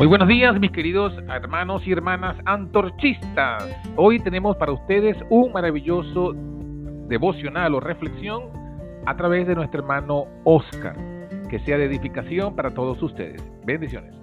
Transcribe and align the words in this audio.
Muy 0.00 0.06
buenos 0.06 0.28
días, 0.28 0.58
mis 0.58 0.72
queridos 0.72 1.12
hermanos 1.28 1.86
y 1.86 1.92
hermanas 1.92 2.34
antorchistas. 2.46 3.68
Hoy 3.96 4.18
tenemos 4.18 4.56
para 4.56 4.72
ustedes 4.72 5.14
un 5.28 5.52
maravilloso 5.52 6.32
devocional 7.06 7.74
o 7.74 7.80
reflexión 7.80 8.44
a 9.04 9.14
través 9.14 9.46
de 9.46 9.54
nuestro 9.54 9.80
hermano 9.80 10.26
Oscar. 10.44 10.96
Que 11.50 11.58
sea 11.66 11.76
de 11.76 11.84
edificación 11.84 12.56
para 12.56 12.70
todos 12.70 13.02
ustedes. 13.02 13.42
Bendiciones. 13.66 14.14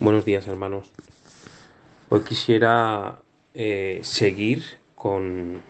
Buenos 0.00 0.24
días, 0.24 0.48
hermanos. 0.48 0.90
Hoy 2.08 2.22
quisiera 2.24 3.20
eh, 3.54 4.00
seguir 4.02 4.64
con, 4.96 5.62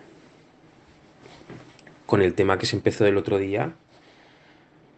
con 2.06 2.22
el 2.22 2.32
tema 2.32 2.56
que 2.56 2.64
se 2.64 2.76
empezó 2.76 3.04
el 3.04 3.18
otro 3.18 3.36
día 3.36 3.74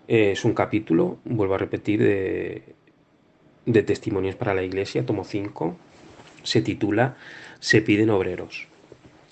eh, 0.08 0.32
es 0.32 0.44
un 0.44 0.54
capítulo, 0.54 1.18
vuelvo 1.24 1.54
a 1.54 1.58
repetir, 1.58 2.02
de, 2.02 3.82
Testimonios 3.82 4.36
para 4.36 4.54
la 4.54 4.62
Iglesia, 4.62 5.04
tomo 5.04 5.24
5. 5.24 5.76
Se 6.42 6.62
titula 6.62 7.16
Se 7.58 7.82
piden 7.82 8.10
obreros. 8.10 8.68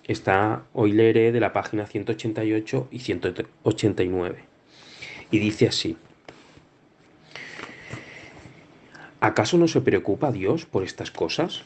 Está, 0.07 0.65
hoy 0.73 0.93
leeré 0.93 1.33
de 1.33 1.41
la 1.41 1.53
página 1.53 1.87
188 1.87 2.89
y 2.91 2.99
189. 2.99 4.39
Y 5.31 5.39
dice 5.39 5.69
así. 5.69 5.97
¿Acaso 9.21 9.57
no 9.57 9.69
se 9.69 9.81
preocupa 9.81 10.33
Dios 10.33 10.67
por 10.67 10.83
estas 10.83 11.11
cosas? 11.11 11.63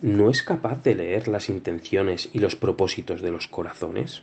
¿No 0.00 0.30
es 0.30 0.42
capaz 0.42 0.82
de 0.82 0.94
leer 0.94 1.28
las 1.28 1.48
intenciones 1.48 2.30
y 2.32 2.40
los 2.40 2.56
propósitos 2.56 3.20
de 3.20 3.30
los 3.30 3.46
corazones? 3.46 4.22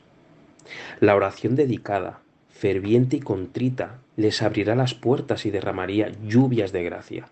La 0.99 1.15
oración 1.15 1.55
dedicada, 1.55 2.19
ferviente 2.55 3.17
y 3.17 3.19
contrita, 3.19 3.99
les 4.15 4.41
abrirá 4.41 4.75
las 4.75 4.93
puertas 4.93 5.45
y 5.45 5.51
derramaría 5.51 6.13
lluvias 6.25 6.71
de 6.71 6.83
gracia. 6.83 7.27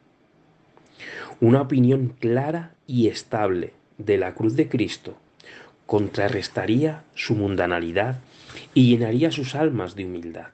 Una 1.39 1.61
opinión 1.61 2.13
clara 2.19 2.75
y 2.87 3.07
estable 3.07 3.71
de 3.97 4.17
la 4.17 4.33
cruz 4.33 4.55
de 4.57 4.67
Cristo 4.67 5.15
contrarrestaría 5.85 7.03
su 7.15 7.35
mundanalidad 7.35 8.19
y 8.73 8.89
llenaría 8.89 9.31
sus 9.31 9.55
almas 9.55 9.95
de 9.95 10.05
humildad, 10.05 10.49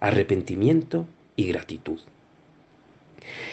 arrepentimiento 0.00 1.06
y 1.34 1.48
gratitud. 1.48 2.00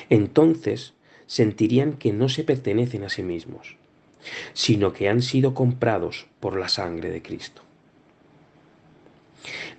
Entonces 0.10 0.94
sentirían 1.28 1.94
que 1.94 2.12
no 2.12 2.28
se 2.28 2.44
pertenecen 2.44 3.06
a 3.06 3.10
sí 3.10 3.24
mismos, 3.24 3.78
sino 4.52 4.92
que 4.92 5.08
han 5.08 5.22
sido 5.22 5.54
comprados 5.54 6.28
por 6.42 6.60
la 6.60 6.68
sangre 6.68 7.10
de 7.10 7.22
Cristo. 7.22 7.62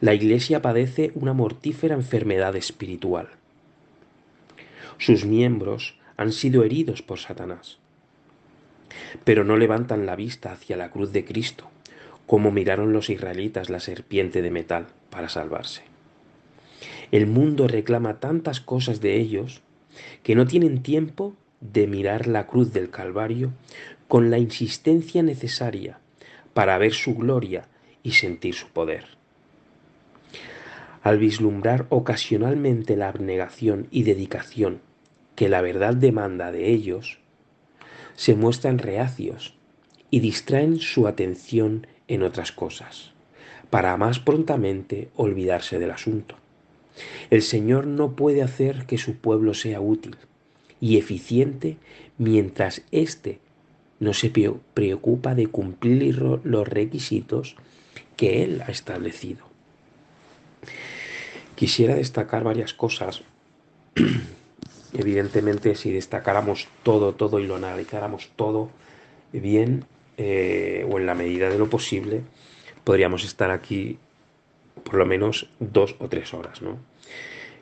La 0.03 0.15
Iglesia 0.15 0.61
padece 0.63 1.13
una 1.15 1.33
mortífera 1.33 1.95
enfermedad 1.95 2.57
espiritual. 2.57 3.29
Sus 4.99 5.25
miembros 5.25 5.97
han 6.17 6.33
sido 6.33 6.65
heridos 6.65 7.03
por 7.03 7.21
Satanás, 7.21 7.79
pero 9.23 9.45
no 9.45 9.57
levantan 9.57 10.05
la 10.05 10.17
vista 10.17 10.51
hacia 10.51 10.77
la 10.77 10.91
cruz 10.91 11.13
de 11.13 11.25
Cristo, 11.25 11.71
como 12.27 12.51
miraron 12.51 12.93
los 12.93 13.11
israelitas 13.11 13.71
la 13.71 13.79
serpiente 13.79 14.43
de 14.43 14.51
metal 14.51 14.89
para 15.09 15.29
salvarse. 15.29 15.85
El 17.13 17.29
mundo 17.29 17.69
reclama 17.69 18.19
tantas 18.19 18.61
cosas 18.61 19.01
de 19.01 19.21
ellos 19.21 19.63
que 20.25 20.35
no 20.35 20.49
tienen 20.49 20.83
tiempo 20.83 21.37
de 21.61 21.87
mirar 21.87 22.27
la 22.27 22.49
cruz 22.49 22.73
del 22.73 22.91
Calvario 22.91 23.53
con 24.09 24.33
la 24.33 24.39
insistencia 24.39 25.23
necesaria 25.23 26.01
para 26.55 26.77
ver 26.79 26.93
su 26.93 27.15
gloria 27.15 27.69
y 28.03 28.15
sentir 28.15 28.55
su 28.55 28.67
poder 28.67 29.22
al 31.03 31.19
vislumbrar 31.19 31.87
ocasionalmente 31.89 32.97
la 32.97 33.09
abnegación 33.09 33.89
y 33.91 34.05
dedicación 34.05 34.81
que 35.35 35.49
la 35.49 35.61
verdad 35.61 35.95
demanda 35.95 36.53
de 36.53 36.71
ellos, 36.71 37.19
se 38.15 38.35
muestran 38.35 38.79
reacios 38.79 39.55
y 40.11 40.21
distraen 40.21 40.79
su 40.79 41.09
atención 41.09 41.87
en 42.07 42.23
otras 42.23 42.53
cosas, 42.53 43.13
para 43.71 43.97
más 43.97 44.19
prontamente 44.19 45.09
olvidarse 45.17 45.79
del 45.79 45.91
asunto. 45.91 46.37
El 47.31 47.43
Señor 47.43 47.87
no 47.87 48.15
puede 48.15 48.43
hacer 48.43 48.85
que 48.87 48.99
su 48.99 49.17
pueblo 49.17 49.55
sea 49.55 49.81
útil 49.81 50.17
y 50.81 50.99
eficiente 50.99 51.79
mientras 52.19 52.83
éste 52.91 53.41
no 53.99 54.13
se 54.13 54.31
preocupa 54.75 55.35
de 55.35 55.47
cumplir 55.47 56.19
los 56.19 56.69
requisitos 56.69 57.57
que 58.17 58.43
Él 58.43 58.63
ha 58.67 58.71
establecido. 58.71 59.52
Quisiera 61.55 61.95
destacar 61.95 62.45
varias 62.45 62.75
cosas. 62.75 63.23
Evidentemente, 64.93 65.75
si 65.75 65.91
destacáramos 65.91 66.69
todo, 66.83 67.15
todo 67.15 67.39
y 67.41 67.47
lo 67.47 67.57
analizáramos 67.57 68.31
todo 68.37 68.71
bien, 69.33 69.85
eh, 70.19 70.87
o 70.91 70.99
en 70.99 71.07
la 71.07 71.15
medida 71.15 71.49
de 71.49 71.59
lo 71.59 71.71
posible, 71.71 72.23
podríamos 72.85 73.25
estar 73.25 73.51
aquí 73.51 73.99
por 74.85 74.95
lo 74.95 75.07
menos 75.07 75.49
dos 75.59 75.97
o 75.99 76.09
tres 76.09 76.35
horas, 76.35 76.63
¿no? 76.63 76.79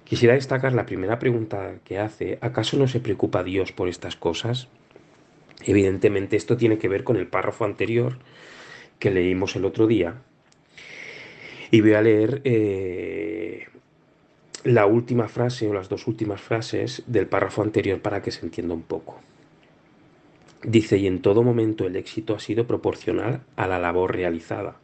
Quisiera 0.04 0.34
destacar 0.34 0.72
la 0.72 0.86
primera 0.86 1.20
pregunta 1.20 1.76
que 1.84 2.00
hace, 2.00 2.38
¿acaso 2.40 2.76
no 2.76 2.88
se 2.88 2.98
preocupa 2.98 3.44
Dios 3.44 3.70
por 3.70 3.88
estas 3.88 4.16
cosas? 4.16 4.68
Evidentemente 5.62 6.36
esto 6.36 6.56
tiene 6.56 6.78
que 6.78 6.88
ver 6.88 7.04
con 7.04 7.16
el 7.16 7.28
párrafo 7.28 7.64
anterior 7.64 8.18
que 8.98 9.12
leímos 9.12 9.54
el 9.54 9.64
otro 9.64 9.86
día. 9.86 10.16
Y 11.70 11.80
voy 11.80 11.94
a 11.94 12.02
leer 12.02 12.40
eh, 12.44 13.66
la 14.64 14.86
última 14.86 15.28
frase 15.28 15.68
o 15.68 15.74
las 15.74 15.88
dos 15.88 16.06
últimas 16.06 16.40
frases 16.40 17.02
del 17.06 17.26
párrafo 17.26 17.62
anterior 17.62 18.00
para 18.00 18.22
que 18.22 18.32
se 18.32 18.44
entienda 18.44 18.74
un 18.74 18.82
poco. 18.82 19.20
Dice, 20.62 20.98
y 20.98 21.06
en 21.06 21.22
todo 21.22 21.42
momento 21.42 21.86
el 21.86 21.96
éxito 21.96 22.34
ha 22.34 22.40
sido 22.40 22.66
proporcional 22.66 23.42
a 23.56 23.66
la 23.66 23.78
labor 23.78 24.14
realizada. 24.14 24.76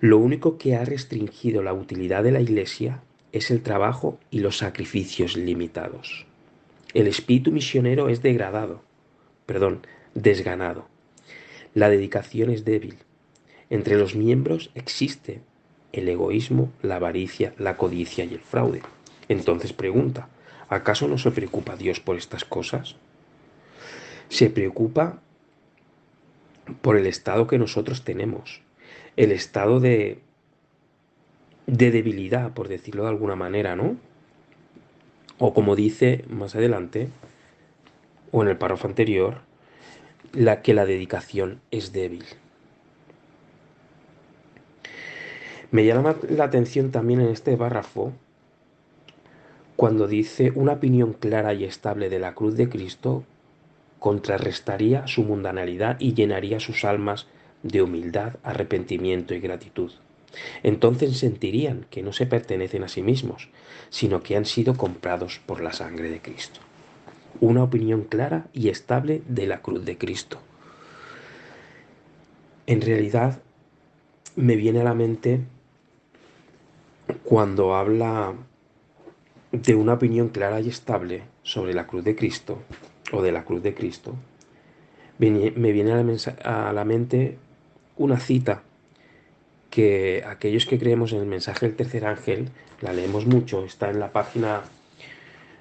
Lo 0.00 0.18
único 0.18 0.58
que 0.58 0.76
ha 0.76 0.84
restringido 0.84 1.62
la 1.62 1.72
utilidad 1.72 2.22
de 2.22 2.32
la 2.32 2.40
Iglesia 2.40 3.02
es 3.32 3.50
el 3.50 3.62
trabajo 3.62 4.20
y 4.30 4.40
los 4.40 4.58
sacrificios 4.58 5.36
limitados. 5.36 6.26
El 6.92 7.06
espíritu 7.06 7.50
misionero 7.50 8.08
es 8.08 8.20
degradado, 8.20 8.82
perdón, 9.46 9.86
desganado. 10.14 10.86
La 11.74 11.88
dedicación 11.88 12.50
es 12.50 12.64
débil. 12.64 12.98
Entre 13.70 13.96
los 13.96 14.14
miembros 14.14 14.70
existe 14.74 15.40
el 15.92 16.08
egoísmo, 16.08 16.70
la 16.82 16.96
avaricia, 16.96 17.54
la 17.58 17.76
codicia 17.76 18.24
y 18.24 18.34
el 18.34 18.40
fraude. 18.40 18.82
Entonces 19.28 19.72
pregunta, 19.72 20.28
¿acaso 20.68 21.08
no 21.08 21.18
se 21.18 21.30
preocupa 21.30 21.76
Dios 21.76 22.00
por 22.00 22.16
estas 22.16 22.44
cosas? 22.44 22.96
Se 24.28 24.50
preocupa 24.50 25.20
por 26.80 26.96
el 26.96 27.06
estado 27.06 27.46
que 27.46 27.58
nosotros 27.58 28.04
tenemos, 28.04 28.60
el 29.16 29.32
estado 29.32 29.80
de, 29.80 30.20
de 31.66 31.90
debilidad, 31.90 32.52
por 32.52 32.68
decirlo 32.68 33.02
de 33.02 33.10
alguna 33.10 33.36
manera, 33.36 33.76
¿no? 33.76 33.96
O 35.38 35.52
como 35.52 35.76
dice 35.76 36.24
más 36.28 36.54
adelante, 36.54 37.08
o 38.30 38.42
en 38.42 38.48
el 38.48 38.56
párrafo 38.56 38.88
anterior, 38.88 39.40
la 40.32 40.62
que 40.62 40.72
la 40.72 40.86
dedicación 40.86 41.60
es 41.70 41.92
débil. 41.92 42.24
Me 45.72 45.86
llama 45.86 46.16
la 46.28 46.44
atención 46.44 46.90
también 46.90 47.22
en 47.22 47.28
este 47.28 47.56
párrafo 47.56 48.12
cuando 49.74 50.06
dice 50.06 50.52
una 50.54 50.74
opinión 50.74 51.14
clara 51.14 51.54
y 51.54 51.64
estable 51.64 52.10
de 52.10 52.18
la 52.18 52.34
cruz 52.34 52.58
de 52.58 52.68
Cristo 52.68 53.24
contrarrestaría 53.98 55.06
su 55.06 55.22
mundanalidad 55.22 55.98
y 55.98 56.12
llenaría 56.12 56.60
sus 56.60 56.84
almas 56.84 57.26
de 57.62 57.80
humildad, 57.80 58.34
arrepentimiento 58.42 59.32
y 59.32 59.40
gratitud. 59.40 59.92
Entonces 60.62 61.16
sentirían 61.16 61.86
que 61.88 62.02
no 62.02 62.12
se 62.12 62.26
pertenecen 62.26 62.84
a 62.84 62.88
sí 62.88 63.02
mismos, 63.02 63.48
sino 63.88 64.22
que 64.22 64.36
han 64.36 64.44
sido 64.44 64.76
comprados 64.76 65.40
por 65.46 65.62
la 65.62 65.72
sangre 65.72 66.10
de 66.10 66.20
Cristo. 66.20 66.60
Una 67.40 67.62
opinión 67.62 68.02
clara 68.02 68.46
y 68.52 68.68
estable 68.68 69.22
de 69.26 69.46
la 69.46 69.62
cruz 69.62 69.86
de 69.86 69.96
Cristo. 69.96 70.38
En 72.66 72.82
realidad 72.82 73.40
me 74.36 74.56
viene 74.56 74.82
a 74.82 74.84
la 74.84 74.94
mente 74.94 75.40
cuando 77.24 77.74
habla 77.74 78.34
de 79.52 79.74
una 79.74 79.94
opinión 79.94 80.28
clara 80.28 80.60
y 80.60 80.68
estable 80.68 81.22
sobre 81.42 81.74
la 81.74 81.86
cruz 81.86 82.04
de 82.04 82.16
Cristo 82.16 82.62
o 83.12 83.22
de 83.22 83.32
la 83.32 83.44
cruz 83.44 83.62
de 83.62 83.74
Cristo, 83.74 84.14
me 85.18 85.72
viene 85.72 85.92
a 86.44 86.72
la 86.72 86.84
mente 86.84 87.38
una 87.96 88.18
cita 88.18 88.62
que 89.70 90.22
aquellos 90.26 90.66
que 90.66 90.78
creemos 90.78 91.12
en 91.12 91.20
el 91.20 91.26
mensaje 91.26 91.66
del 91.66 91.76
tercer 91.76 92.04
ángel, 92.04 92.50
la 92.82 92.92
leemos 92.92 93.26
mucho, 93.26 93.64
está 93.64 93.90
en 93.90 94.00
la 94.00 94.12
página 94.12 94.62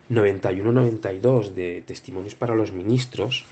91-92 0.10 1.54
de 1.54 1.82
Testimonios 1.86 2.36
para 2.36 2.56
los 2.56 2.74
Ministros, 2.74 3.46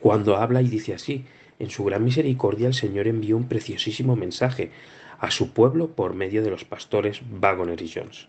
cuando 0.00 0.36
habla 0.36 0.62
y 0.62 0.68
dice 0.68 0.94
así, 0.94 1.26
en 1.58 1.68
su 1.68 1.84
gran 1.84 2.02
misericordia 2.02 2.68
el 2.68 2.74
Señor 2.74 3.06
envió 3.06 3.36
un 3.36 3.48
preciosísimo 3.48 4.16
mensaje 4.16 4.70
a 5.20 5.30
su 5.30 5.52
pueblo 5.52 5.88
por 5.88 6.14
medio 6.14 6.42
de 6.42 6.50
los 6.50 6.64
pastores 6.64 7.20
Wagoner 7.40 7.80
y 7.82 7.90
Jones. 7.92 8.28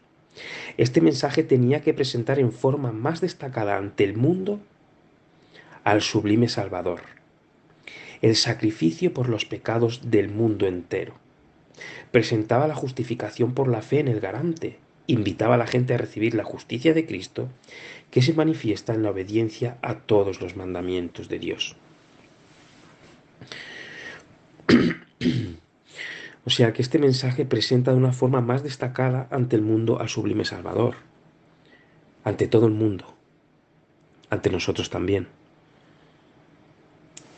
Este 0.78 1.02
mensaje 1.02 1.44
tenía 1.44 1.82
que 1.82 1.94
presentar 1.94 2.40
en 2.40 2.52
forma 2.52 2.92
más 2.92 3.22
destacada 3.22 3.78
ante 3.78 4.04
el 4.04 4.16
mundo 4.16 4.60
al 5.84 6.02
sublime 6.02 6.48
Salvador, 6.48 7.02
el 8.22 8.36
sacrificio 8.36 9.14
por 9.14 9.30
los 9.30 9.46
pecados 9.46 10.12
del 10.12 10.30
mundo 10.30 10.68
entero. 10.68 11.16
Presentaba 12.12 12.68
la 12.68 12.76
justificación 12.76 13.54
por 13.54 13.68
la 13.68 13.82
fe 13.82 14.00
en 14.00 14.08
el 14.08 14.20
garante, 14.20 14.78
invitaba 15.08 15.56
a 15.56 15.58
la 15.58 15.68
gente 15.68 15.94
a 15.94 15.98
recibir 15.98 16.36
la 16.36 16.44
justicia 16.44 16.94
de 16.94 17.06
Cristo, 17.06 17.50
que 18.12 18.22
se 18.22 18.34
manifiesta 18.34 18.94
en 18.94 19.04
la 19.04 19.12
obediencia 19.12 19.78
a 19.82 19.96
todos 19.96 20.42
los 20.42 20.56
mandamientos 20.56 21.30
de 21.30 21.40
Dios. 21.40 21.76
O 26.46 26.50
sea 26.50 26.74
que 26.74 26.82
este 26.82 26.98
mensaje 26.98 27.46
presenta 27.46 27.92
de 27.92 27.98
una 27.98 28.14
forma 28.14 28.42
más 28.42 28.64
destacada 28.64 29.28
ante 29.30 29.56
el 29.56 29.62
mundo 29.62 30.00
al 30.00 30.10
sublime 30.10 30.44
Salvador, 30.44 30.96
ante 32.24 32.48
todo 32.48 32.66
el 32.66 32.74
mundo, 32.74 33.14
ante 34.30 34.50
nosotros 34.50 34.90
también. 34.90 35.28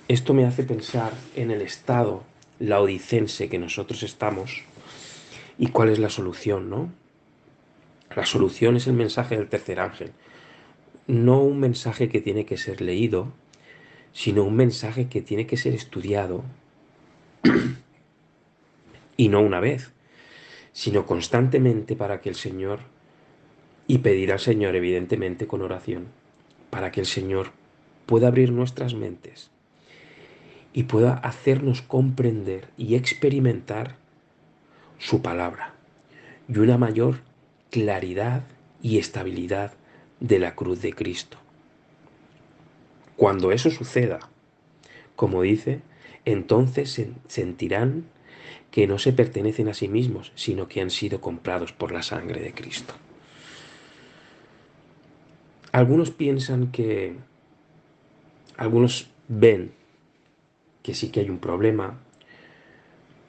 Esto 0.08 0.34
me 0.34 0.46
hace 0.46 0.64
pensar 0.64 1.14
en 1.36 1.52
el 1.52 1.62
estado 1.62 2.24
laodicense 2.60 3.50
que 3.50 3.60
nosotros 3.60 4.04
estamos 4.04 4.64
y 5.58 5.68
cuál 5.68 5.90
es 5.90 6.00
la 6.00 6.10
solución, 6.10 6.70
¿no? 6.70 6.92
La 8.16 8.26
solución 8.26 8.78
es 8.78 8.88
el 8.88 8.94
mensaje 8.94 9.36
del 9.36 9.50
tercer 9.50 9.80
ángel. 9.80 10.12
No 11.08 11.42
un 11.42 11.60
mensaje 11.60 12.10
que 12.10 12.22
tiene 12.22 12.46
que 12.46 12.58
ser 12.58 12.80
leído, 12.80 13.34
sino 14.14 14.44
un 14.44 14.56
mensaje 14.56 15.10
que 15.10 15.22
tiene 15.22 15.48
que 15.48 15.58
ser 15.58 15.74
estudiado 15.74 16.44
y 19.18 19.30
no 19.30 19.42
una 19.42 19.60
vez, 19.60 19.92
sino 20.72 21.06
constantemente 21.06 21.96
para 21.96 22.22
que 22.22 22.30
el 22.30 22.36
Señor, 22.36 22.80
y 23.88 24.00
pedir 24.00 24.32
al 24.32 24.40
Señor 24.40 24.76
evidentemente 24.76 25.48
con 25.48 25.62
oración, 25.62 26.08
para 26.70 26.92
que 26.92 27.02
el 27.02 27.06
Señor 27.06 27.52
pueda 28.06 28.28
abrir 28.28 28.52
nuestras 28.52 28.94
mentes 28.94 29.52
y 30.74 30.84
pueda 30.84 31.14
hacernos 31.14 31.82
comprender 31.82 32.68
y 32.78 32.96
experimentar 32.96 33.96
su 34.98 35.22
palabra 35.22 35.74
y 36.48 36.58
una 36.58 36.78
mayor 36.78 37.20
claridad 37.70 38.44
y 38.82 38.98
estabilidad 38.98 39.74
de 40.20 40.40
la 40.40 40.56
cruz 40.56 40.82
de 40.82 40.94
Cristo. 40.94 41.38
Cuando 43.16 43.52
eso 43.52 43.70
suceda, 43.70 44.20
como 45.16 45.44
dice, 45.44 45.82
entonces 46.26 47.02
sentirán 47.28 48.06
que 48.72 48.88
no 48.88 48.98
se 48.98 49.14
pertenecen 49.14 49.70
a 49.70 49.74
sí 49.74 49.88
mismos, 49.88 50.32
sino 50.36 50.68
que 50.68 50.82
han 50.82 50.90
sido 50.90 51.22
comprados 51.22 51.74
por 51.74 51.92
la 51.92 52.02
sangre 52.02 52.42
de 52.42 52.54
Cristo. 52.54 52.94
Algunos 55.72 56.12
piensan 56.12 56.72
que, 56.72 57.16
algunos 58.58 59.10
ven 59.28 59.72
que 60.84 60.94
sí 60.94 61.10
que 61.10 61.22
hay 61.22 61.30
un 61.30 61.40
problema, 61.40 62.00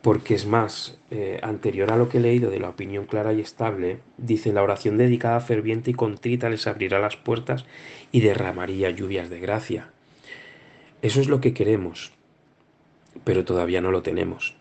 porque 0.03 0.35
es 0.35 0.45
más, 0.45 0.99
eh, 1.11 1.39
anterior 1.43 1.91
a 1.91 1.97
lo 1.97 2.11
que 2.11 2.19
he 2.19 2.21
leído 2.21 2.51
de 2.51 2.61
la 2.61 2.69
opinión 2.69 3.07
clara 3.07 3.33
y 3.33 3.41
estable, 3.41 4.01
dice 4.19 4.53
la 4.53 4.63
oración 4.63 4.99
dedicada 4.99 5.41
ferviente 5.41 5.91
y 5.91 5.95
contrita 5.95 6.51
les 6.51 6.67
abrirá 6.67 6.99
las 6.99 7.17
puertas 7.17 7.65
y 8.13 8.21
derramaría 8.21 8.91
lluvias 8.91 9.31
de 9.31 9.41
gracia. 9.41 9.89
Eso 11.01 11.21
es 11.21 11.29
lo 11.29 11.41
que 11.41 11.55
queremos, 11.55 12.13
pero 13.25 13.45
todavía 13.45 13.81
no 13.81 13.91
lo 13.91 14.03
tenemos. 14.03 14.57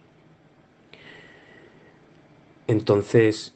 Entonces, 2.68 3.54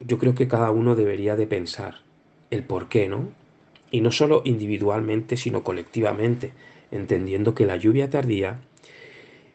yo 0.00 0.18
creo 0.18 0.34
que 0.34 0.48
cada 0.48 0.70
uno 0.70 0.94
debería 0.94 1.36
de 1.36 1.46
pensar 1.46 1.96
el 2.50 2.62
por 2.62 2.88
qué, 2.88 3.08
¿no? 3.08 3.28
Y 3.90 4.00
no 4.00 4.12
solo 4.12 4.42
individualmente, 4.44 5.36
sino 5.36 5.62
colectivamente, 5.62 6.52
entendiendo 6.90 7.54
que 7.54 7.66
la 7.66 7.76
lluvia 7.76 8.10
tardía 8.10 8.60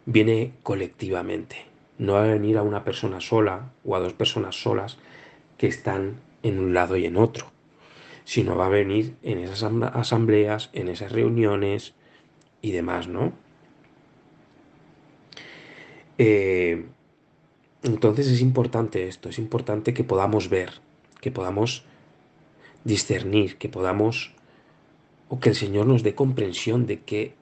viene 0.06 0.54
colectivamente. 0.64 1.58
No 1.98 2.14
va 2.14 2.24
a 2.24 2.28
venir 2.28 2.58
a 2.58 2.64
una 2.64 2.84
persona 2.84 3.22
sola 3.22 3.72
o 3.86 3.96
a 3.96 4.00
dos 4.00 4.14
personas 4.14 4.56
solas 4.62 4.98
que 5.58 5.68
están 5.68 6.20
en 6.44 6.60
un 6.60 6.74
lado 6.74 6.98
y 6.98 7.06
en 7.06 7.18
otro, 7.18 7.52
sino 8.26 8.56
va 8.56 8.66
a 8.66 8.70
venir 8.70 9.16
en 9.22 9.40
esas 9.40 9.64
asambleas, 9.64 10.70
en 10.74 10.88
esas 10.88 11.12
reuniones 11.12 11.94
y 12.62 12.72
demás, 12.72 13.08
¿no? 13.08 13.34
Eh, 16.18 16.86
entonces 17.84 18.28
es 18.28 18.42
importante 18.42 19.08
esto, 19.08 19.30
es 19.30 19.40
importante 19.40 19.94
que 19.94 20.04
podamos 20.04 20.50
ver, 20.50 20.74
que 21.20 21.32
podamos 21.32 21.84
discernir, 22.84 23.58
que 23.58 23.70
podamos, 23.70 24.32
o 25.30 25.40
que 25.40 25.50
el 25.50 25.56
Señor 25.56 25.88
nos 25.88 26.04
dé 26.04 26.14
comprensión 26.14 26.86
de 26.86 27.00
qué 27.00 27.34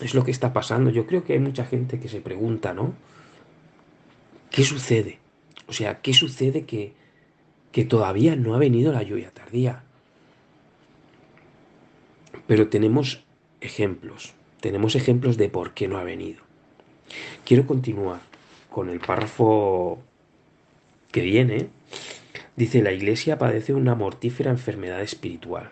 es 0.00 0.14
lo 0.14 0.24
que 0.24 0.30
está 0.30 0.52
pasando. 0.52 0.90
Yo 0.90 1.06
creo 1.06 1.24
que 1.24 1.34
hay 1.34 1.38
mucha 1.38 1.64
gente 1.64 2.00
que 2.00 2.08
se 2.08 2.20
pregunta, 2.20 2.74
¿no? 2.74 2.94
¿Qué 4.50 4.64
sucede? 4.64 5.18
O 5.68 5.72
sea, 5.72 6.00
¿qué 6.02 6.12
sucede 6.12 6.64
que, 6.64 6.92
que 7.70 7.84
todavía 7.84 8.36
no 8.36 8.54
ha 8.54 8.58
venido 8.58 8.92
la 8.92 9.02
lluvia 9.02 9.30
tardía? 9.30 9.84
Pero 12.46 12.68
tenemos 12.68 13.24
ejemplos, 13.62 14.34
tenemos 14.60 14.96
ejemplos 14.96 15.38
de 15.38 15.48
por 15.48 15.72
qué 15.72 15.88
no 15.88 15.96
ha 15.96 16.04
venido. 16.04 16.42
Quiero 17.44 17.66
continuar 17.66 18.31
con 18.72 18.88
el 18.88 18.98
párrafo 18.98 20.02
que 21.12 21.20
viene, 21.20 21.68
dice, 22.56 22.82
la 22.82 22.92
iglesia 22.92 23.38
padece 23.38 23.74
una 23.74 23.94
mortífera 23.94 24.50
enfermedad 24.50 25.02
espiritual. 25.02 25.70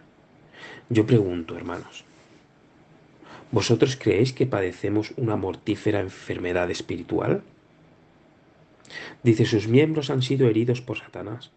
Yo 0.90 1.06
pregunto, 1.06 1.56
hermanos, 1.56 2.04
¿vosotros 3.50 3.96
creéis 3.96 4.32
que 4.32 4.46
padecemos 4.46 5.14
una 5.16 5.36
mortífera 5.36 6.00
enfermedad 6.00 6.70
espiritual? 6.70 7.42
Dice, 9.22 9.46
sus 9.46 9.66
miembros 9.66 10.10
han 10.10 10.22
sido 10.22 10.48
heridos 10.48 10.80
por 10.80 10.98
Satanás, 10.98 11.50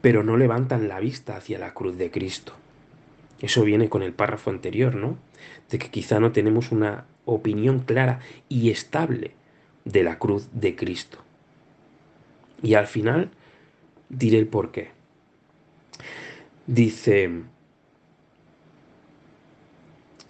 pero 0.00 0.24
no 0.24 0.36
levantan 0.36 0.88
la 0.88 0.98
vista 0.98 1.36
hacia 1.36 1.58
la 1.58 1.74
cruz 1.74 1.96
de 1.96 2.10
Cristo. 2.10 2.54
Eso 3.40 3.62
viene 3.62 3.88
con 3.88 4.02
el 4.02 4.12
párrafo 4.12 4.50
anterior, 4.50 4.94
¿no? 4.94 5.16
De 5.70 5.78
que 5.78 5.90
quizá 5.90 6.18
no 6.18 6.32
tenemos 6.32 6.72
una 6.72 7.04
opinión 7.24 7.80
clara 7.80 8.20
y 8.48 8.70
estable 8.70 9.32
de 9.84 10.02
la 10.02 10.18
cruz 10.18 10.48
de 10.52 10.74
Cristo. 10.76 11.18
Y 12.62 12.74
al 12.74 12.86
final 12.86 13.30
diré 14.08 14.38
el 14.38 14.46
por 14.46 14.70
qué. 14.70 14.90
Dice, 16.66 17.30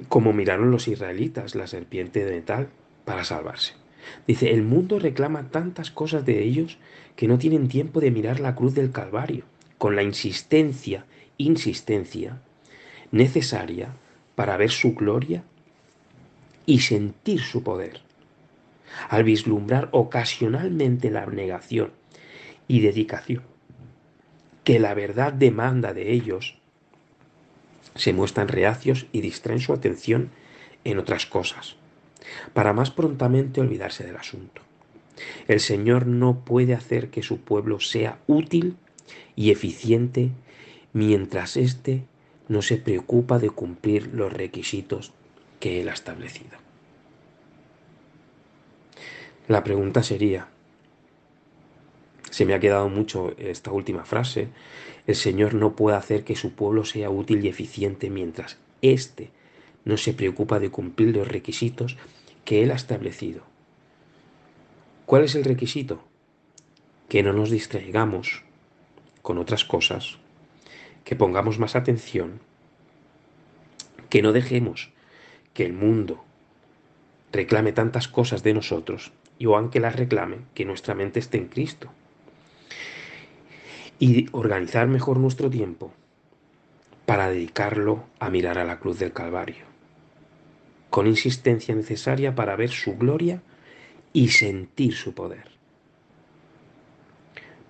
como 0.09 0.33
miraron 0.33 0.71
los 0.71 0.89
israelitas 0.89 1.55
la 1.55 1.67
serpiente 1.67 2.25
de 2.25 2.33
metal 2.33 2.69
para 3.05 3.25
salvarse. 3.25 3.75
Dice, 4.27 4.51
el 4.51 4.63
mundo 4.63 4.99
reclama 4.99 5.51
tantas 5.51 5.91
cosas 5.91 6.25
de 6.25 6.43
ellos 6.43 6.79
que 7.15 7.29
no 7.29 7.39
tienen 7.39 7.69
tiempo 7.69 8.01
de 8.01 8.11
mirar 8.11 8.41
la 8.41 8.55
cruz 8.55 8.75
del 8.75 8.91
Calvario, 8.91 9.45
con 9.79 9.95
la 9.95 10.03
insistencia, 10.03 11.05
insistencia 11.37 12.41
necesaria 13.11 13.95
para 14.35 14.57
ver 14.57 14.71
su 14.71 14.95
gloria 14.95 15.45
y 16.65 16.81
sentir 16.81 17.41
su 17.41 17.63
poder 17.63 18.01
al 19.09 19.25
vislumbrar 19.25 19.89
ocasionalmente 19.93 21.11
la 21.11 21.23
abnegación 21.23 21.93
y 22.69 22.81
dedicación 22.81 23.43
que 24.65 24.79
la 24.79 24.95
verdad 24.95 25.33
demanda 25.33 25.93
de 25.93 26.13
ellos, 26.13 26.57
se 27.95 28.13
muestran 28.13 28.49
reacios 28.49 29.07
y 29.13 29.21
distraen 29.21 29.61
su 29.61 29.73
atención 29.73 30.31
en 30.85 30.99
otras 30.99 31.27
cosas, 31.27 31.77
para 32.53 32.73
más 32.73 32.91
prontamente 32.91 33.61
olvidarse 33.61 34.05
del 34.05 34.17
asunto. 34.17 34.63
El 35.47 35.61
Señor 35.61 36.07
no 36.07 36.45
puede 36.45 36.75
hacer 36.75 37.11
que 37.11 37.23
su 37.23 37.41
pueblo 37.41 37.81
sea 37.81 38.19
útil 38.27 38.77
y 39.37 39.51
eficiente 39.51 40.31
mientras 40.93 41.57
éste 41.57 42.05
no 42.49 42.63
se 42.63 42.77
preocupa 42.77 43.39
de 43.39 43.51
cumplir 43.51 44.11
los 44.13 44.33
requisitos 44.33 45.13
que 45.61 45.81
Él 45.81 45.89
ha 45.89 45.93
establecido. 45.93 46.62
La 49.53 49.63
pregunta 49.63 50.03
sería, 50.03 50.49
se 52.31 52.47
me 52.47 52.55
ha 52.55 52.59
quedado 52.59 52.89
mucho 52.89 53.35
esta 53.37 53.71
última 53.71 54.07
frase, 54.07 54.49
el 55.07 55.15
Señor 55.15 55.53
no 55.53 55.77
puede 55.77 55.95
hacer 55.95 56.25
que 56.25 56.37
su 56.37 56.55
pueblo 56.55 56.87
sea 56.87 57.11
útil 57.11 57.45
y 57.45 57.49
eficiente 57.49 58.09
mientras 58.09 58.57
éste 58.81 59.29
no 59.85 59.99
se 59.99 60.15
preocupa 60.15 60.59
de 60.59 60.71
cumplir 60.71 61.15
los 61.15 61.29
requisitos 61.29 61.99
que 62.47 62.63
Él 62.63 62.71
ha 62.71 62.77
establecido. 62.77 63.43
¿Cuál 65.05 65.25
es 65.25 65.35
el 65.35 65.45
requisito? 65.45 66.03
Que 67.11 67.23
no 67.23 67.35
nos 67.35 67.51
distraigamos 67.51 68.45
con 69.21 69.37
otras 69.37 69.67
cosas, 69.67 70.17
que 71.05 71.15
pongamos 71.15 71.59
más 71.59 71.77
atención, 71.77 72.41
que 74.09 74.23
no 74.23 74.33
dejemos 74.33 74.89
que 75.53 75.67
el 75.67 75.75
mundo 75.75 76.25
reclame 77.33 77.73
tantas 77.73 78.09
cosas 78.09 78.43
de 78.43 78.55
nosotros 78.55 79.13
y 79.39 79.47
o 79.47 79.57
aunque 79.57 79.81
las 79.81 79.97
reclame, 79.97 80.39
que 80.55 80.65
nuestra 80.65 80.95
mente 80.95 81.19
esté 81.19 81.39
en 81.39 81.49
Cristo. 81.49 81.91
y 83.99 84.27
organizar 84.33 84.89
mejor 84.89 85.19
nuestro 85.19 85.49
tiempo 85.49 85.93
para 87.07 87.29
dedicarlo 87.29 88.05
a 88.19 88.31
mirar 88.31 88.59
a 88.59 88.65
la 88.65 88.81
cruz 88.81 88.99
del 88.99 89.13
Calvario, 89.13 89.65
con 90.91 91.07
insistencia 91.07 91.73
necesaria 91.75 92.35
para 92.35 92.57
ver 92.57 92.71
su 92.71 92.97
gloria 92.97 93.43
y 94.13 94.29
sentir 94.29 94.95
su 94.95 95.15
poder. 95.15 95.51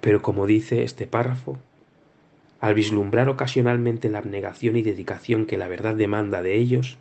Pero 0.01 0.23
como 0.23 0.47
dice 0.47 0.85
este 0.85 1.07
párrafo, 1.07 1.59
al 2.61 2.75
vislumbrar 2.75 3.29
ocasionalmente 3.29 4.09
la 4.09 4.19
abnegación 4.19 4.77
y 4.77 4.83
dedicación 4.83 5.45
que 5.45 5.59
la 5.59 5.69
verdad 5.69 5.97
demanda 5.97 6.41
de 6.41 6.57
ellos, 6.57 6.97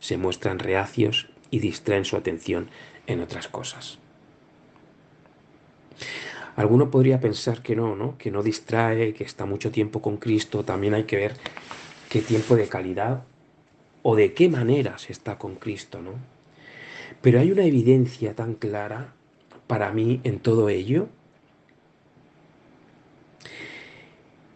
se 0.00 0.16
muestran 0.16 0.58
reacios 0.58 1.31
y 1.52 1.60
distraen 1.60 2.04
su 2.04 2.16
atención 2.16 2.68
en 3.06 3.20
otras 3.20 3.46
cosas. 3.46 3.98
Alguno 6.56 6.90
podría 6.90 7.20
pensar 7.20 7.62
que 7.62 7.76
no, 7.76 7.94
¿no? 7.94 8.18
Que 8.18 8.32
no 8.32 8.42
distrae, 8.42 9.14
que 9.14 9.22
está 9.22 9.46
mucho 9.46 9.70
tiempo 9.70 10.02
con 10.02 10.16
Cristo. 10.16 10.64
También 10.64 10.94
hay 10.94 11.04
que 11.04 11.16
ver 11.16 11.36
qué 12.08 12.20
tiempo 12.20 12.56
de 12.56 12.68
calidad 12.68 13.22
o 14.02 14.16
de 14.16 14.32
qué 14.34 14.48
manera 14.48 14.98
se 14.98 15.12
está 15.12 15.38
con 15.38 15.54
Cristo, 15.54 16.02
¿no? 16.02 16.14
Pero 17.20 17.38
hay 17.38 17.52
una 17.52 17.64
evidencia 17.64 18.34
tan 18.34 18.54
clara 18.54 19.14
para 19.66 19.92
mí 19.92 20.20
en 20.24 20.40
todo 20.40 20.68
ello 20.68 21.08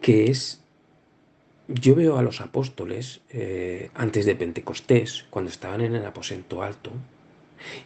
que 0.01 0.25
es, 0.31 0.63
yo 1.67 1.95
veo 1.95 2.17
a 2.17 2.21
los 2.21 2.39
apóstoles 2.41 3.21
eh, 3.29 3.89
antes 3.93 4.25
de 4.25 4.35
Pentecostés, 4.35 5.25
cuando 5.29 5.51
estaban 5.51 5.81
en 5.81 5.95
el 5.95 6.05
aposento 6.05 6.63
alto, 6.63 6.91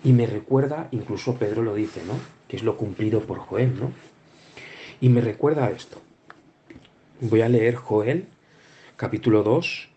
y 0.03 0.13
me 0.13 0.27
recuerda, 0.27 0.87
incluso 0.91 1.35
Pedro 1.35 1.63
lo 1.63 1.73
dice, 1.73 2.03
¿no? 2.05 2.13
Que 2.47 2.57
es 2.57 2.63
lo 2.63 2.77
cumplido 2.77 3.21
por 3.21 3.39
Joel, 3.39 3.79
¿no? 3.79 3.91
Y 4.99 5.09
me 5.09 5.21
recuerda 5.21 5.65
a 5.65 5.71
esto. 5.71 5.99
Voy 7.21 7.41
a 7.41 7.49
leer 7.49 7.75
Joel, 7.75 8.27
capítulo 8.97 9.41
2, 9.41 9.89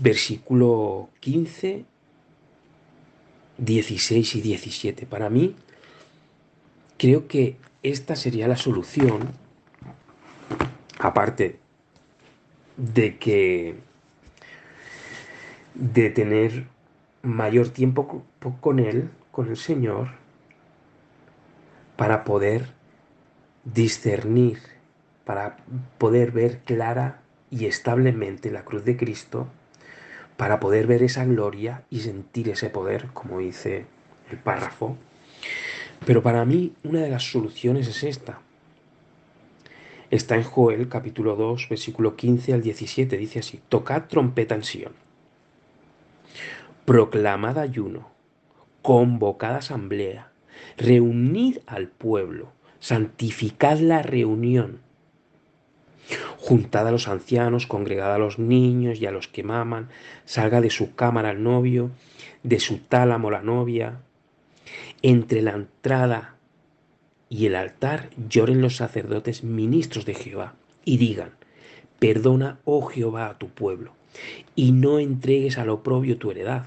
versículo 0.00 1.10
15, 1.20 1.84
16 3.58 4.34
y 4.36 4.40
17. 4.40 5.06
Para 5.06 5.30
mí, 5.30 5.56
creo 6.96 7.26
que 7.26 7.56
esta 7.82 8.14
sería 8.14 8.46
la 8.46 8.56
solución, 8.56 9.30
aparte 10.98 11.59
de 12.80 13.18
que 13.18 13.74
de 15.74 16.08
tener 16.08 16.66
mayor 17.22 17.68
tiempo 17.68 18.24
con 18.60 18.78
Él, 18.78 19.10
con 19.30 19.48
el 19.48 19.56
Señor, 19.56 20.08
para 21.96 22.24
poder 22.24 22.72
discernir, 23.64 24.58
para 25.26 25.58
poder 25.98 26.32
ver 26.32 26.60
clara 26.60 27.20
y 27.50 27.66
establemente 27.66 28.50
la 28.50 28.64
cruz 28.64 28.84
de 28.84 28.96
Cristo, 28.96 29.46
para 30.38 30.58
poder 30.58 30.86
ver 30.86 31.02
esa 31.02 31.26
gloria 31.26 31.84
y 31.90 32.00
sentir 32.00 32.48
ese 32.48 32.70
poder, 32.70 33.08
como 33.12 33.40
dice 33.40 33.84
el 34.30 34.38
párrafo. 34.38 34.96
Pero 36.06 36.22
para 36.22 36.46
mí 36.46 36.74
una 36.82 37.00
de 37.00 37.10
las 37.10 37.24
soluciones 37.30 37.88
es 37.88 38.02
esta. 38.04 38.40
Está 40.10 40.36
en 40.36 40.42
Joel 40.42 40.88
capítulo 40.88 41.36
2, 41.36 41.68
versículo 41.68 42.16
15 42.16 42.54
al 42.54 42.62
17, 42.62 43.16
dice 43.16 43.38
así, 43.38 43.60
tocad 43.68 44.04
trompeta 44.08 44.54
en 44.54 44.64
Sion 44.64 44.92
proclamad 46.90 47.56
ayuno, 47.56 48.10
convocad 48.82 49.54
asamblea, 49.54 50.32
reunid 50.76 51.58
al 51.66 51.86
pueblo, 51.86 52.52
santificad 52.80 53.78
la 53.78 54.02
reunión. 54.02 54.80
Juntad 56.38 56.88
a 56.88 56.90
los 56.90 57.06
ancianos, 57.06 57.68
congregad 57.68 58.12
a 58.12 58.18
los 58.18 58.40
niños 58.40 59.00
y 59.00 59.06
a 59.06 59.12
los 59.12 59.28
que 59.28 59.44
maman, 59.44 59.88
salga 60.24 60.60
de 60.60 60.70
su 60.70 60.96
cámara 60.96 61.30
el 61.30 61.44
novio, 61.44 61.92
de 62.42 62.58
su 62.58 62.78
tálamo 62.78 63.30
la 63.30 63.42
novia. 63.42 64.00
Entre 65.00 65.42
la 65.42 65.52
entrada 65.52 66.38
y 67.30 67.46
el 67.46 67.54
altar 67.54 68.10
lloren 68.28 68.60
los 68.60 68.76
sacerdotes 68.76 69.44
ministros 69.44 70.04
de 70.04 70.14
Jehová 70.14 70.54
y 70.84 70.98
digan, 70.98 71.30
perdona, 72.00 72.58
oh 72.64 72.82
Jehová, 72.82 73.28
a 73.28 73.38
tu 73.38 73.48
pueblo, 73.48 73.92
y 74.56 74.72
no 74.72 74.98
entregues 74.98 75.56
al 75.56 75.70
oprobio 75.70 76.18
tu 76.18 76.32
heredad 76.32 76.66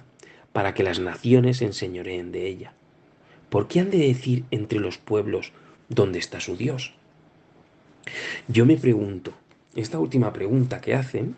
para 0.53 0.73
que 0.73 0.83
las 0.83 0.99
naciones 0.99 1.57
se 1.57 1.65
enseñoreen 1.65 2.31
de 2.31 2.47
ella. 2.47 2.73
¿Por 3.49 3.67
qué 3.67 3.81
han 3.81 3.91
de 3.91 3.97
decir 3.97 4.45
entre 4.51 4.79
los 4.79 4.97
pueblos 4.97 5.51
dónde 5.89 6.17
está 6.17 6.39
su 6.39 6.55
Dios? 6.55 6.93
Yo 8.47 8.65
me 8.65 8.77
pregunto, 8.77 9.33
esta 9.75 9.99
última 9.99 10.31
pregunta 10.31 10.79
que 10.79 10.95
hacen, 10.95 11.35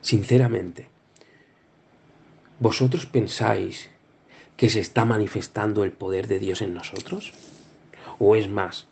sinceramente, 0.00 0.88
¿vosotros 2.58 3.06
pensáis 3.06 3.88
que 4.60 4.68
se 4.68 4.80
está 4.80 5.06
manifestando 5.06 5.84
el 5.84 5.92
poder 5.92 6.26
de 6.26 6.38
Dios 6.38 6.60
en 6.60 6.74
nosotros? 6.74 7.32
¿O 8.18 8.36
es 8.36 8.50
más? 8.50 8.86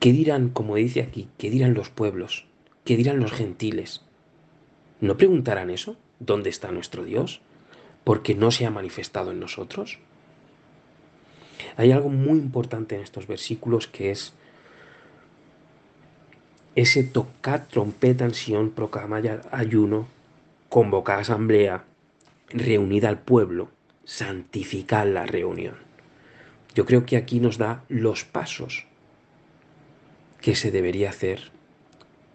¿Qué 0.00 0.12
dirán, 0.12 0.48
como 0.48 0.76
dice 0.76 1.02
aquí, 1.02 1.28
qué 1.36 1.50
dirán 1.50 1.74
los 1.74 1.90
pueblos? 1.90 2.46
¿Qué 2.86 2.96
dirán 2.96 3.20
los 3.20 3.32
gentiles? 3.32 4.00
¿No 5.02 5.18
preguntarán 5.18 5.68
eso? 5.68 5.98
¿Dónde 6.20 6.48
está 6.48 6.72
nuestro 6.72 7.04
Dios? 7.04 7.42
¿Porque 8.02 8.34
no 8.34 8.50
se 8.50 8.64
ha 8.64 8.70
manifestado 8.70 9.30
en 9.30 9.40
nosotros? 9.40 9.98
Hay 11.76 11.92
algo 11.92 12.08
muy 12.08 12.38
importante 12.38 12.94
en 12.94 13.02
estos 13.02 13.26
versículos 13.26 13.88
que 13.88 14.10
es 14.10 14.32
ese 16.76 17.04
tocar 17.04 17.68
trompeta 17.68 18.24
en 18.24 18.32
Sion, 18.32 18.70
proclamar 18.70 19.46
ayuno, 19.52 20.08
convocar 20.70 21.18
asamblea, 21.18 21.84
reunida 22.48 23.10
al 23.10 23.18
pueblo, 23.18 23.68
santificar 24.08 25.06
la 25.06 25.26
reunión. 25.26 25.76
Yo 26.74 26.86
creo 26.86 27.04
que 27.04 27.18
aquí 27.18 27.40
nos 27.40 27.58
da 27.58 27.84
los 27.90 28.24
pasos 28.24 28.86
que 30.40 30.54
se 30.56 30.70
debería 30.70 31.10
hacer, 31.10 31.50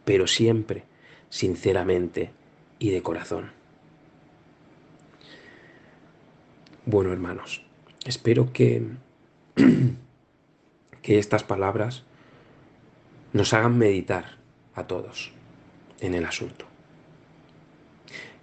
pero 0.05 0.27
siempre, 0.27 0.83
sinceramente, 1.29 2.29
y 2.77 2.91
de 2.91 3.01
corazón. 3.01 3.51
Bueno, 6.85 7.11
hermanos, 7.11 7.65
espero 8.05 8.53
que, 8.53 8.85
que 11.01 11.17
estas 11.17 11.43
palabras 11.43 12.03
nos 13.31 13.51
hagan 13.51 13.79
meditar 13.79 14.37
a 14.75 14.85
todos 14.85 15.31
en 16.01 16.13
el 16.13 16.25
asunto. 16.25 16.67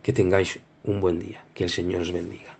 Que 0.02 0.12
tengáis 0.12 0.58
un 0.82 1.00
buen 1.00 1.20
día, 1.20 1.44
que 1.54 1.62
el 1.62 1.70
Señor 1.70 2.00
os 2.00 2.10
bendiga. 2.10 2.59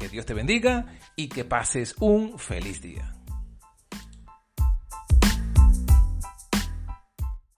Que 0.00 0.08
Dios 0.08 0.24
te 0.24 0.32
bendiga 0.32 0.86
y 1.14 1.28
que 1.28 1.44
pases 1.44 1.94
un 2.00 2.38
feliz 2.38 2.80
día. 2.80 3.19